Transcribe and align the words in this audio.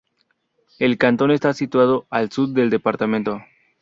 El 0.79 0.97
cantón 0.97 1.29
está 1.29 1.53
situado 1.53 2.07
al 2.09 2.31
sud 2.31 2.55
del 2.55 2.71
departamento. 2.71 3.39